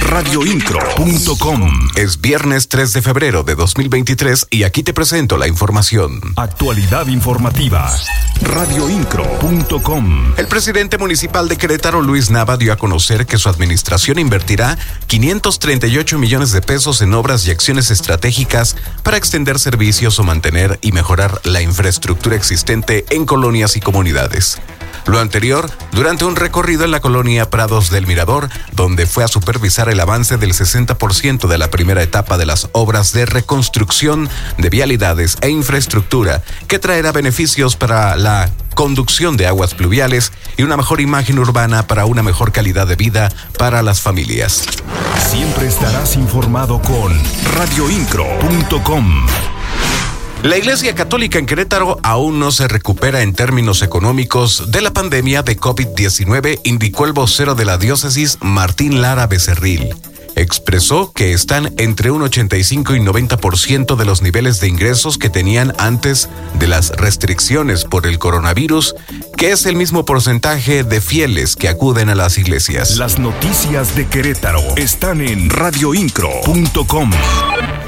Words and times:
Radioincro.com 0.00 1.88
Es 1.96 2.22
viernes 2.22 2.68
3 2.68 2.94
de 2.94 3.02
febrero 3.02 3.42
de 3.42 3.54
2023 3.54 4.46
y 4.48 4.62
aquí 4.62 4.82
te 4.82 4.94
presento 4.94 5.36
la 5.36 5.48
información. 5.48 6.20
Actualidad 6.36 7.06
informativa. 7.08 7.94
Radioincro.com 8.40 10.32
El 10.38 10.46
presidente 10.46 10.96
municipal 10.96 11.48
de 11.48 11.58
Querétaro, 11.58 12.00
Luis 12.00 12.30
Nava, 12.30 12.56
dio 12.56 12.72
a 12.72 12.76
conocer 12.76 13.26
que 13.26 13.36
su 13.36 13.50
administración 13.50 14.18
invertirá 14.18 14.78
538 15.08 16.18
millones 16.18 16.52
de 16.52 16.62
pesos 16.62 17.02
en 17.02 17.12
obras 17.12 17.46
y 17.46 17.50
acciones 17.50 17.90
estratégicas 17.90 18.76
para 19.02 19.18
extender 19.18 19.58
servicios 19.58 20.18
o 20.18 20.24
mantener 20.24 20.78
y 20.80 20.92
mejorar 20.92 21.42
la 21.44 21.60
infraestructura 21.60 22.34
existente 22.34 23.04
en 23.10 23.26
colonias 23.26 23.76
y 23.76 23.80
comunidades. 23.80 24.58
Lo 25.06 25.20
anterior 25.20 25.70
durante 25.92 26.24
un 26.24 26.34
recorrido 26.34 26.84
en 26.84 26.90
la 26.90 27.00
colonia 27.00 27.48
Prados 27.48 27.90
del 27.90 28.08
Mirador, 28.08 28.48
donde 28.72 29.06
fue 29.06 29.22
a 29.22 29.28
supervisar 29.28 29.65
el 29.66 30.00
avance 30.00 30.36
del 30.36 30.52
60% 30.52 31.48
de 31.48 31.58
la 31.58 31.70
primera 31.70 32.02
etapa 32.02 32.38
de 32.38 32.46
las 32.46 32.68
obras 32.72 33.12
de 33.12 33.26
reconstrucción 33.26 34.28
de 34.58 34.70
vialidades 34.70 35.36
e 35.40 35.48
infraestructura, 35.48 36.42
que 36.68 36.78
traerá 36.78 37.10
beneficios 37.10 37.74
para 37.74 38.16
la 38.16 38.48
conducción 38.74 39.36
de 39.36 39.48
aguas 39.48 39.74
pluviales 39.74 40.32
y 40.56 40.62
una 40.62 40.76
mejor 40.76 41.00
imagen 41.00 41.38
urbana 41.38 41.86
para 41.86 42.06
una 42.06 42.22
mejor 42.22 42.52
calidad 42.52 42.86
de 42.86 42.94
vida 42.94 43.28
para 43.58 43.82
las 43.82 44.00
familias. 44.00 44.64
Siempre 45.30 45.66
estarás 45.66 46.14
informado 46.14 46.80
con 46.80 47.12
radioincro.com. 47.56 49.26
La 50.46 50.56
Iglesia 50.56 50.94
Católica 50.94 51.40
en 51.40 51.46
Querétaro 51.46 51.98
aún 52.04 52.38
no 52.38 52.52
se 52.52 52.68
recupera 52.68 53.22
en 53.22 53.34
términos 53.34 53.82
económicos 53.82 54.70
de 54.70 54.80
la 54.80 54.92
pandemia 54.92 55.42
de 55.42 55.58
COVID-19, 55.58 56.60
indicó 56.62 57.04
el 57.04 57.12
vocero 57.12 57.56
de 57.56 57.64
la 57.64 57.78
diócesis 57.78 58.38
Martín 58.42 59.02
Lara 59.02 59.26
Becerril. 59.26 59.92
Expresó 60.36 61.10
que 61.12 61.32
están 61.32 61.74
entre 61.78 62.12
un 62.12 62.22
85 62.22 62.94
y 62.94 63.00
90% 63.00 63.96
de 63.96 64.04
los 64.04 64.22
niveles 64.22 64.60
de 64.60 64.68
ingresos 64.68 65.18
que 65.18 65.30
tenían 65.30 65.72
antes 65.78 66.28
de 66.60 66.68
las 66.68 66.90
restricciones 66.90 67.84
por 67.84 68.06
el 68.06 68.20
coronavirus, 68.20 68.94
que 69.36 69.50
es 69.50 69.66
el 69.66 69.74
mismo 69.74 70.04
porcentaje 70.04 70.84
de 70.84 71.00
fieles 71.00 71.56
que 71.56 71.68
acuden 71.68 72.08
a 72.08 72.14
las 72.14 72.38
iglesias. 72.38 72.98
Las 72.98 73.18
noticias 73.18 73.96
de 73.96 74.06
Querétaro 74.06 74.62
están 74.76 75.22
en 75.22 75.50
radioincro.com. 75.50 77.10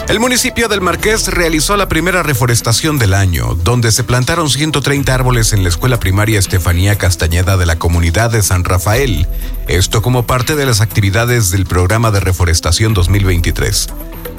El 0.08 0.20
municipio 0.20 0.68
del 0.68 0.80
Marqués 0.80 1.28
realizó 1.28 1.76
la 1.76 1.86
primera 1.86 2.22
reforestación 2.22 2.98
del 2.98 3.12
año, 3.12 3.54
donde 3.62 3.92
se 3.92 4.04
plantaron 4.04 4.48
130 4.48 5.14
árboles 5.14 5.52
en 5.52 5.62
la 5.62 5.68
escuela 5.68 6.00
primaria 6.00 6.38
Estefanía 6.38 6.96
Castañeda 6.96 7.58
de 7.58 7.66
la 7.66 7.78
comunidad 7.78 8.30
de 8.30 8.42
San 8.42 8.64
Rafael. 8.64 9.26
Esto 9.66 10.00
como 10.00 10.26
parte 10.26 10.56
de 10.56 10.64
las 10.64 10.80
actividades 10.80 11.50
del 11.50 11.66
programa 11.66 12.10
de 12.10 12.20
reforestación 12.20 12.94
2023. 12.94 13.88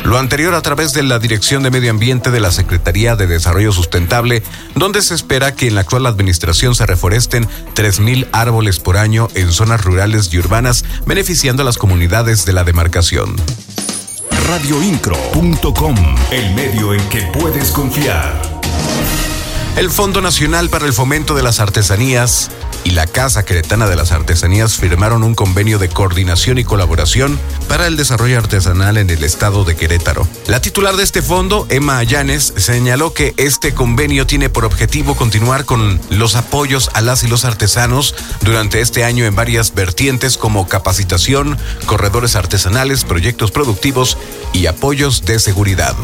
Lo 0.05 0.17
anterior 0.17 0.55
a 0.55 0.61
través 0.63 0.93
de 0.93 1.03
la 1.03 1.19
Dirección 1.19 1.61
de 1.61 1.69
Medio 1.69 1.91
Ambiente 1.91 2.31
de 2.31 2.39
la 2.39 2.51
Secretaría 2.51 3.15
de 3.15 3.27
Desarrollo 3.27 3.71
Sustentable, 3.71 4.41
donde 4.73 5.03
se 5.03 5.13
espera 5.13 5.53
que 5.53 5.67
en 5.67 5.75
la 5.75 5.81
actual 5.81 6.07
administración 6.07 6.73
se 6.73 6.87
reforesten 6.87 7.47
3.000 7.75 8.27
árboles 8.31 8.79
por 8.79 8.97
año 8.97 9.27
en 9.35 9.51
zonas 9.51 9.83
rurales 9.83 10.33
y 10.33 10.39
urbanas, 10.39 10.83
beneficiando 11.05 11.61
a 11.61 11.65
las 11.65 11.77
comunidades 11.77 12.43
de 12.45 12.53
la 12.53 12.63
demarcación 12.63 13.35
radioincro.com, 14.50 15.95
el 16.31 16.55
medio 16.55 16.95
en 16.95 17.09
que 17.09 17.22
puedes 17.31 17.69
confiar. 17.69 18.42
El 19.78 19.92
Fondo 19.92 20.22
Nacional 20.22 20.69
para 20.69 20.88
el 20.88 20.94
Fomento 20.94 21.36
de 21.36 21.44
las 21.44 21.59
Artesanías 21.59 22.50
y 22.83 22.91
la 22.91 23.08
Casa 23.08 23.44
Queretana 23.44 23.88
de 23.88 23.95
las 23.95 24.11
Artesanías 24.11 24.77
firmaron 24.77 25.23
un 25.23 25.35
convenio 25.35 25.80
de 25.80 25.89
coordinación 25.89 26.58
y 26.58 26.63
colaboración 26.63 27.39
para 27.67 27.88
el 27.88 27.97
desarrollo 27.97 28.38
artesanal 28.38 28.97
en 28.97 29.09
el 29.09 29.23
estado 29.23 29.64
de 29.64 29.76
Querétaro. 29.76 30.27
La 30.48 30.61
titular 30.61 30.95
de 30.95 31.03
este 31.03 31.21
fondo, 31.21 31.67
Emma 31.70 31.98
Allanes, 31.98 32.53
señaló 32.58 33.14
que 33.14 33.33
este 33.37 33.73
convenio 33.73 34.26
tiene 34.27 34.49
por 34.49 34.65
objetivo 34.65 35.15
continuar 35.15 35.65
con 35.65 35.99
los 36.09 36.36
apoyos 36.36 36.89
a 36.93 37.02
las 37.02 37.23
y 37.23 37.27
los 37.27 37.45
artesanos 37.45 38.15
durante 38.42 38.82
este 38.82 39.03
año 39.03 39.26
en 39.26 39.36
varias 39.36 39.73
vertientes 39.73 40.37
como 40.37 40.67
capacitación, 40.67 41.58
corredores 41.86 42.36
artesanales, 42.36 43.03
proyectos 43.03 43.52
productivos 43.52 44.17
y 44.53 44.67
apoyos 44.67 45.26
de 45.26 45.39
seguridad 45.39 45.95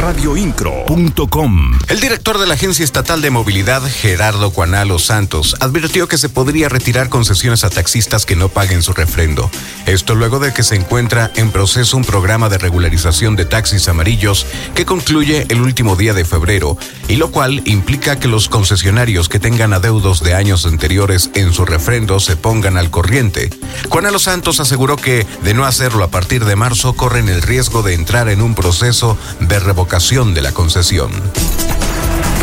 radioincro.com. 0.00 1.78
El 1.88 2.00
director 2.00 2.38
de 2.38 2.46
la 2.46 2.54
Agencia 2.54 2.84
Estatal 2.84 3.20
de 3.20 3.28
Movilidad, 3.28 3.82
Gerardo 3.82 4.50
Cuanalo 4.50 4.98
Santos, 4.98 5.56
advirtió 5.60 6.08
que 6.08 6.16
se 6.16 6.30
podría 6.30 6.70
retirar 6.70 7.10
concesiones 7.10 7.64
a 7.64 7.70
taxistas 7.70 8.24
que 8.24 8.34
no 8.34 8.48
paguen 8.48 8.82
su 8.82 8.94
refrendo. 8.94 9.50
Esto 9.84 10.14
luego 10.14 10.38
de 10.38 10.54
que 10.54 10.62
se 10.62 10.76
encuentra 10.76 11.30
en 11.36 11.50
proceso 11.50 11.98
un 11.98 12.04
programa 12.04 12.48
de 12.48 12.56
regularización 12.56 13.36
de 13.36 13.44
taxis 13.44 13.88
amarillos 13.88 14.46
que 14.74 14.86
concluye 14.86 15.44
el 15.50 15.60
último 15.60 15.96
día 15.96 16.14
de 16.14 16.24
febrero, 16.24 16.78
y 17.10 17.16
lo 17.16 17.32
cual 17.32 17.62
implica 17.64 18.20
que 18.20 18.28
los 18.28 18.48
concesionarios 18.48 19.28
que 19.28 19.40
tengan 19.40 19.72
adeudos 19.72 20.22
de 20.22 20.34
años 20.34 20.64
anteriores 20.64 21.30
en 21.34 21.52
su 21.52 21.64
refrendo 21.64 22.20
se 22.20 22.36
pongan 22.36 22.76
al 22.76 22.90
corriente. 22.90 23.50
Cuanalo 23.88 24.20
Santos 24.20 24.60
aseguró 24.60 24.96
que, 24.96 25.26
de 25.42 25.52
no 25.52 25.64
hacerlo 25.64 26.04
a 26.04 26.08
partir 26.08 26.44
de 26.44 26.54
marzo, 26.54 26.92
corren 26.92 27.28
el 27.28 27.42
riesgo 27.42 27.82
de 27.82 27.94
entrar 27.94 28.28
en 28.28 28.40
un 28.40 28.54
proceso 28.54 29.18
de 29.40 29.58
revocación 29.58 30.34
de 30.34 30.42
la 30.42 30.52
concesión. 30.52 31.10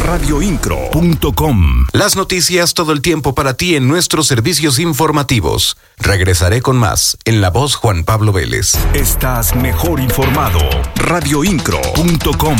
Radioincro.com 0.05 1.87
Las 1.93 2.17
noticias 2.17 2.73
todo 2.73 2.91
el 2.91 3.01
tiempo 3.01 3.33
para 3.33 3.53
ti 3.53 3.75
en 3.75 3.87
nuestros 3.87 4.27
servicios 4.27 4.79
informativos. 4.79 5.77
Regresaré 5.97 6.61
con 6.61 6.75
más 6.75 7.17
en 7.23 7.39
la 7.39 7.51
voz 7.51 7.75
Juan 7.75 8.03
Pablo 8.03 8.33
Vélez. 8.33 8.73
Estás 8.93 9.55
mejor 9.55 10.01
informado. 10.01 10.59
Radioincro.com 10.95 12.57